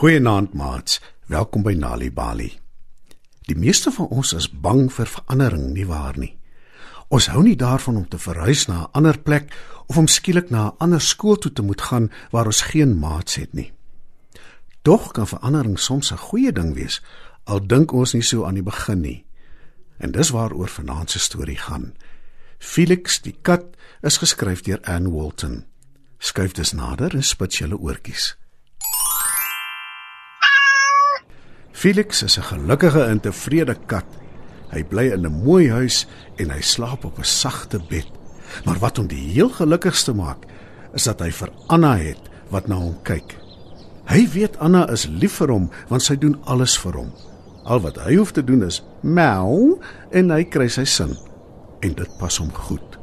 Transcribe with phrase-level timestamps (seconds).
[0.00, 0.94] Goeienaand maats,
[1.28, 2.46] welkom by Nali Bali.
[3.44, 6.30] Die meeste van ons is bang vir verandering, nie waar nie?
[7.12, 9.52] Ons hou nie daarvan om te verhuis na 'n ander plek
[9.92, 13.34] of om skielik na 'n ander skool toe te moet gaan waar ons geen maats
[13.34, 13.72] het nie.
[14.82, 17.02] Tog kan verandering soms 'n goeie ding wees,
[17.44, 19.24] al dink ons nie so aan die begin nie.
[19.98, 21.94] En dis waaroor vanaand se storie gaan.
[22.58, 25.64] Felix die kat is geskryf deur Anne Walton.
[26.18, 28.39] Skuif dus nader en spit julle oortjies.
[31.80, 34.04] Felix is 'n gelukkige en tevrede kat.
[34.68, 38.06] Hy bly in 'n mooi huis en hy slaap op 'n sagte bed.
[38.64, 40.44] Maar wat hom die heel gelukkigste maak,
[40.92, 43.36] is dat hy vir Anna het wat na hom kyk.
[44.04, 47.12] Hy weet Anna is lief vir hom want sy doen alles vir hom.
[47.64, 51.16] Al wat hy hoef te doen is meow en hy kry sy sin.
[51.80, 52.98] En dit pas hom goed.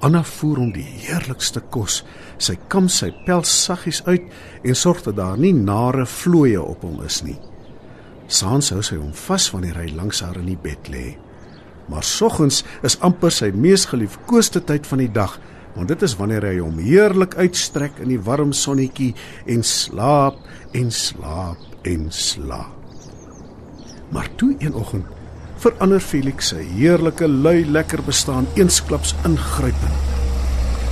[0.00, 2.04] Anna voer hom die heerlikste kos.
[2.38, 4.22] Sy kam sy pels saggies uit
[4.64, 7.38] en sorg dat daar nie nare vlooie op hom is nie.
[8.26, 11.14] Saans hou sy hom vas wanneer hy langs haar in die bed lê.
[11.86, 15.36] Maar soggens is amper sy mees geliefkoeste tyd van die dag,
[15.76, 19.12] want dit is wanneer hy hom heerlik uitstrek in die warm sonnetjie
[19.52, 20.40] en slaap
[20.74, 22.72] en slaap en slaap.
[24.10, 25.06] Maar toe een oggend
[25.62, 30.12] verander Felix sy heerlike lui lekker bestaan eensklaps ingrypend.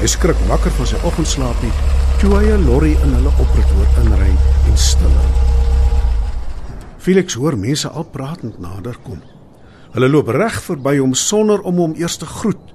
[0.00, 1.74] Hy skrik wakker van sy oggendslaapie
[2.20, 4.32] toe hy 'n lorry in hulle oprit hoor inry
[4.68, 5.55] en stil.
[7.06, 9.20] Felix hoor mense al pratend naderkom.
[9.94, 12.72] Hulle loop reg verby hom sonder om hom eers te groet.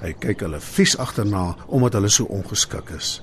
[0.00, 3.18] Hy kyk hulle vies agterna omdat hulle so ongeskik is.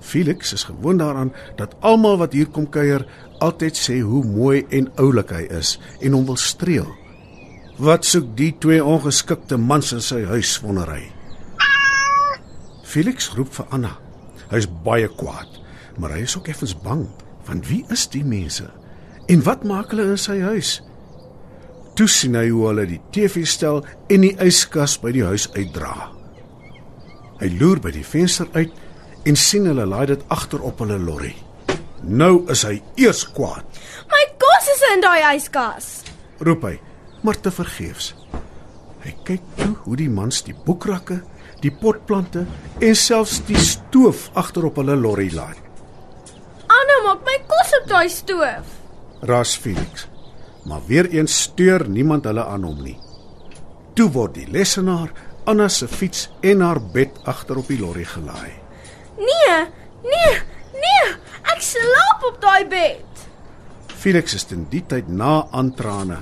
[0.00, 3.04] Felix is gewoond daaraan dat almal wat hier kom kuier
[3.44, 6.88] altyd sê hoe mooi en oulik hy is en hom wil streel.
[7.76, 11.04] Wat soek die twee ongeskikte mans in sy huis wonder hy.
[12.88, 13.92] Felix roep vir Anna.
[14.48, 15.60] Hy's baie kwaad,
[16.00, 17.04] maar hy is ook effens bang,
[17.44, 18.72] want wie is die mense?
[19.28, 20.78] En wat maak hulle in sy huis?
[21.98, 25.92] Toe sien hy hoe hulle die TV stel en die yskas by die huis uitdra.
[27.42, 28.72] Hy loer by die venster uit
[29.28, 31.34] en sien hulle laai dit agter op hulle lorry.
[32.08, 33.66] Nou is hy eers kwaad.
[34.08, 35.90] My kos is in daai yskas.
[36.40, 36.74] Roep hy,
[37.26, 38.14] maar te vergeefs.
[39.04, 41.20] Hy kyk toe hoe die mans die boekrakke,
[41.60, 42.46] die potplante
[42.80, 45.56] en selfs die stoof agter op hulle lorry laai.
[46.64, 48.77] Anna maak my kos op daai stoof
[49.20, 50.06] ras Felix.
[50.64, 52.98] Maar weer eens steur niemand hulle aan hom nie.
[53.94, 55.10] Toe word die lesenaar
[55.48, 58.52] Anna se fiets en haar bed agter op die lorry gelaai.
[59.16, 59.56] Nee,
[60.04, 60.34] nee,
[60.74, 61.06] nee,
[61.54, 63.24] ek slaap op daai bed.
[63.98, 66.20] Felix is in die tyd na aan trane.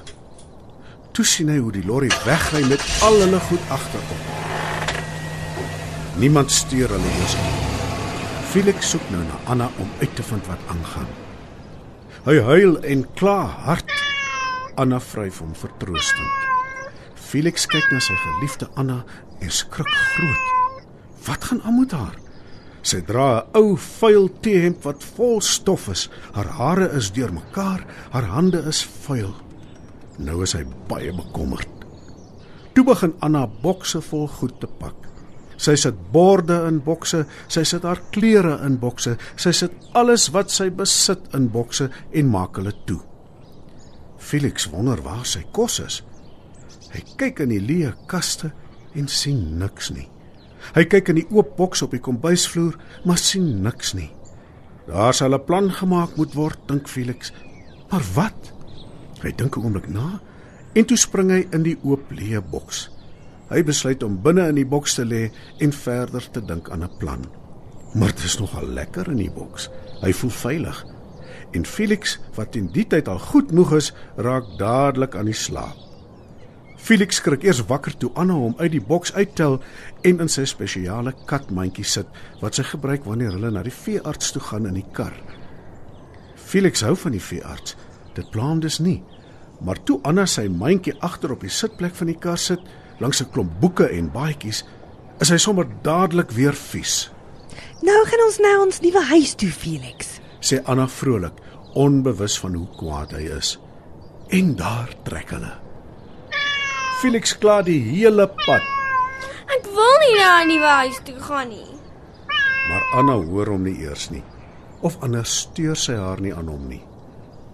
[1.12, 4.32] Toe sien hy hoe die lorry wegry met al hulle goed agterop.
[6.22, 7.54] Niemand steur hulle eens nie.
[8.54, 11.25] Felix soek nou na Anna om uit te vind wat aangaan.
[12.26, 13.92] Hy huil en kla hard.
[14.82, 16.32] Anna vryf hom vertroostend.
[17.14, 18.96] Felix kyk na sy geliefde Anna
[19.38, 20.80] en skrik groot.
[21.28, 22.16] Wat gaan aan met haar?
[22.82, 26.08] Sy dra 'n ou vuil T-hemp wat vol stof is.
[26.34, 29.34] Haar hare is deurmekaar, haar hande is vuil.
[30.18, 31.70] Nou is hy baie bekommerd.
[32.74, 34.98] Toe begin Anna bokse vol goed te pak.
[35.56, 40.52] Sy sit borde in bokse, sy sit haar klere in bokse, sy sit alles wat
[40.52, 43.00] sy besit in bokse en maak hulle toe.
[44.18, 46.02] Felix wonder waar sy kos is.
[46.92, 48.52] Hy kyk in die leë kaste
[48.96, 50.08] en sien niks nie.
[50.74, 52.74] Hy kyk in die oop boks op die kombuisvloer,
[53.06, 54.10] maar sien niks nie.
[54.86, 57.32] Daar sal 'n plan gemaak moet word, dink Felix.
[57.90, 58.52] Maar wat?
[59.22, 60.20] Hy dink 'n oomblik na
[60.74, 62.90] en toe spring hy in die oop leë boks.
[63.48, 65.28] Hy besluit om binne in die boks te lê
[65.62, 67.24] en verder te dink aan 'n plan.
[67.94, 69.70] Maar dit is nogal lekker in die boks.
[70.02, 70.84] Hy voel veilig.
[71.52, 75.76] En Felix, wat in die tyd al goed moeg is, raak dadelik aan die slaap.
[76.76, 79.56] Felix skrik eers wakker toe Anna hom uit die boks uittel
[80.06, 82.06] en in sy spesiale katmandjie sit
[82.40, 85.14] wat sy gebruik wanneer hulle na die veearts toe gaan in die kar.
[86.36, 87.74] Felix hou van die veearts.
[88.14, 89.02] Dit pla hom dus nie.
[89.66, 92.60] Maar toe Anna sy mandjie agter op die sitplek van die kar sit,
[92.98, 94.64] langs 'n klomp boeke en baadjies,
[95.20, 97.10] is hy sommer dadelik weer vies.
[97.82, 101.32] Nou gaan ons na ons nuwe huis toe, Felix, sê Anna vrolik,
[101.74, 103.58] onbewus van hoe kwaad hy is.
[104.28, 105.52] En daar trek hulle.
[107.00, 108.64] Felix kla die hele pad.
[109.52, 111.76] Ek wil nie na 'n nuwe huis toe gaan nie.
[112.68, 114.24] Maar Anna hoor hom nie eers nie.
[114.80, 116.82] Of anders steur sy haar nie aan hom nie.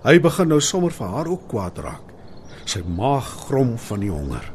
[0.05, 2.07] Hy begin nou sommer vir haar ook kwaad raak.
[2.65, 4.53] Sy maag grom van die honger.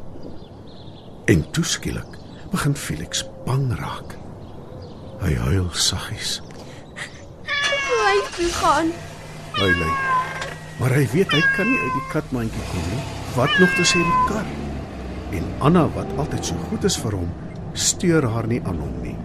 [1.27, 2.05] En toeskielik
[2.51, 4.13] begin Felix bang raak.
[5.19, 6.37] Hy huil saggies.
[7.43, 8.93] Hy toe gaan.
[9.57, 9.89] hy.
[10.79, 13.03] Maar hy weet hy kan nie uit die katmandjie kom nie.
[13.35, 14.47] Wat nog te sê die kar?
[15.35, 17.27] En Anna wat altyd so goed is vir hom,
[17.75, 19.19] steur haar nie aan hom nie.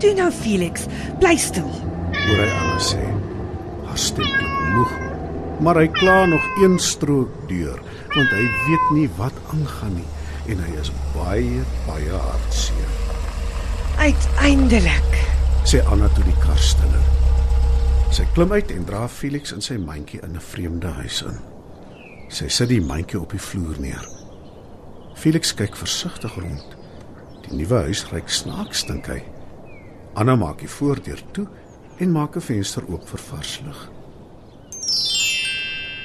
[0.00, 0.88] Toe nou Felix,
[1.20, 1.68] bly stil.
[2.16, 3.04] Hoor hy Anna sê.
[3.90, 4.98] Haar stem klink moeg,
[5.60, 7.76] maar hy kla nog een strook deur,
[8.16, 10.12] want hy weet nie wat aangaan nie
[10.52, 12.92] en hy is baie baie hartseer.
[13.98, 15.16] Uiteindelik.
[15.66, 17.06] Sê Anna toe die kar stiller.
[18.14, 21.38] Sy klim uit en dra Felix in sy mandjie in 'n vreemde huis in.
[22.28, 24.06] Sy sit die mandjie op die vloer neer.
[25.14, 26.76] Felix kyk versigtig rond.
[27.48, 29.22] Die nuwe huis reuk snaaks dink hy.
[30.14, 31.46] Anna maak die voordeur toe
[31.98, 33.90] en maak 'n venster oop vir vars lug.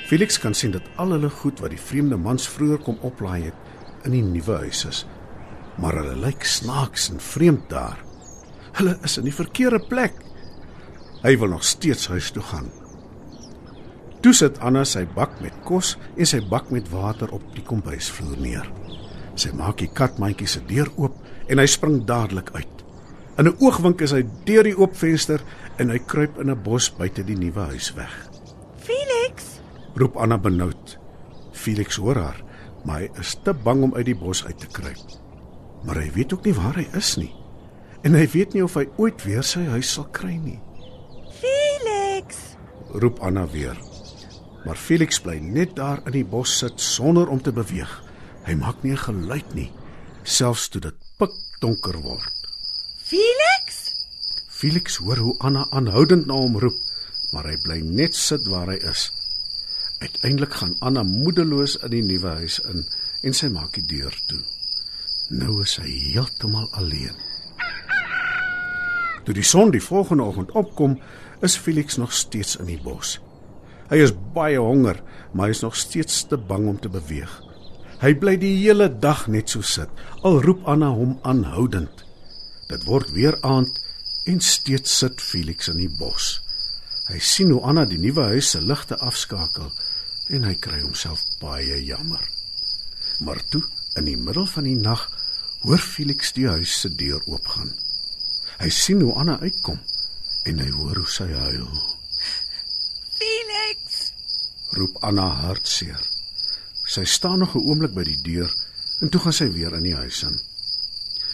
[0.07, 3.55] Felix kan sien dat al hulle goed wat die vreemde mans vroeër kom oplaai het
[4.05, 5.05] in die nuwe huis is.
[5.81, 7.99] Maar hulle lyk snaaks en vreemd daar.
[8.77, 10.15] Hulle is in die verkeerde plek.
[11.21, 12.69] Hy wil nog steeds huis toe gaan.
[14.21, 18.37] Toe sit Anna sy bak met kos en sy bak met water op die kombuisvloer
[18.41, 18.67] neer.
[19.33, 21.17] Sy maak die katmandjie se deur oop
[21.49, 22.85] en hy spring dadelik uit.
[23.39, 25.41] In 'n oogwink is hy deur die oop venster
[25.79, 28.13] en hy kruip in 'n bos buite die nuwe huis weg.
[28.77, 29.61] Felix,
[29.95, 30.97] Roep Anna benoud.
[31.51, 32.43] Felix hoor haar,
[32.85, 35.19] maar hy is te bang om uit die bos uit te kruip.
[35.85, 37.31] Maar hy weet ook nie waar hy is nie.
[38.05, 40.59] En hy weet nie of hy ooit weer sy huis sal kry nie.
[41.41, 42.41] Felix.
[42.93, 43.77] Roep Anna weer.
[44.65, 47.91] Maar Felix bly net daar in die bos sit sonder om te beweeg.
[48.45, 49.71] Hy maak nie 'n geluid nie,
[50.23, 52.33] selfs toe dit pikdonker word.
[53.05, 53.79] Felix?
[54.49, 56.77] Felix hoor hoe Anna aanhoudend na hom roep,
[57.33, 59.11] maar hy bly net sit waar hy is.
[60.01, 62.85] Uiteindelik gaan Anna moedeloos in die nuwe huis in
[63.21, 64.39] en sy maak die deur toe.
[65.37, 67.19] Nou is hy heeltemal alleen.
[69.27, 70.95] Toe die son die volgende oggend opkom,
[71.45, 73.19] is Felix nog steeds in die bos.
[73.91, 75.03] Hy is baie honger,
[75.33, 77.37] maar hy is nog steeds te bang om te beweeg.
[78.01, 79.89] Hy bly die hele dag net so sit,
[80.25, 82.07] al roep Anna hom aanhoudend.
[82.73, 83.77] Dit word weer aand
[84.25, 86.39] en steeds sit Felix in die bos.
[87.11, 89.69] Hy sien hoe Anna die nuwe huis se ligte afskakel
[90.31, 92.23] en hy kry homself baie jammer.
[93.25, 93.61] Maar toe,
[93.99, 95.03] in die middel van die nag,
[95.65, 97.71] hoor Felix die huis se deur oopgaan.
[98.61, 99.79] Hy sien hoe Anna uitkom
[100.49, 101.67] en hy hoor hoe sy huil.
[103.19, 103.99] Felix.
[104.77, 105.99] Roep Anna hartseer.
[106.87, 108.51] Sy staan nog 'n oomblik by die deur
[109.01, 110.39] en toe gaan sy weer in die huis in.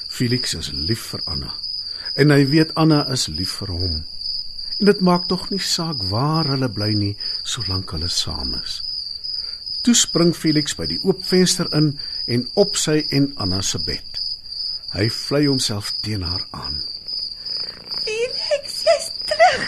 [0.09, 1.53] Felix is lief vir Anna
[2.15, 4.03] en hy weet Anna is lief vir hom.
[4.79, 7.13] En dit maak tog nie saak waar hulle bly nie
[7.43, 8.81] solank hulle saam is.
[9.85, 11.93] Toe spring Felix by die oop venster in
[12.27, 14.21] en op sy en Anna se bed.
[14.93, 16.77] Hy vlei homself teen haar aan.
[18.03, 19.65] Felix, jy's terug.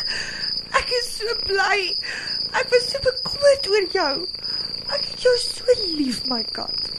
[0.79, 1.79] Ek is so bly.
[2.59, 4.13] Ek was so bekommerd oor jou.
[4.89, 6.89] Ek het jou so lief, my kat.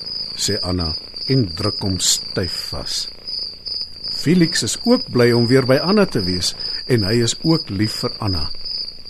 [0.40, 0.88] sê Anna
[1.30, 3.00] en druk hom styf vas.
[4.20, 6.54] Felix is ook bly om weer by Anna te wees
[6.90, 8.48] en hy is ook lief vir Anna.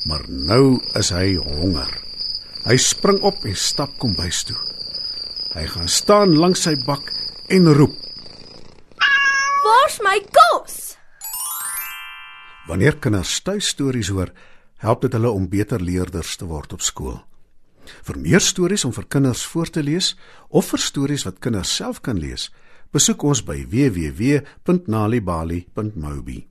[0.09, 1.91] Maar nou is hy honger.
[2.67, 4.59] Hy spring op en stap kombuis toe.
[5.55, 7.13] Hy gaan staan langs sy bak
[7.51, 7.95] en roep.
[9.65, 10.75] Waar's my kos?
[12.69, 14.31] Wanneer kinders tuistories hoor,
[14.85, 17.19] help dit hulle om beter leerders te word op skool.
[18.07, 20.17] Vir meer stories om vir kinders voor te lees
[20.49, 22.51] of vir stories wat kinders self kan lees,
[22.93, 26.51] besoek ons by www.nalibali.mobi.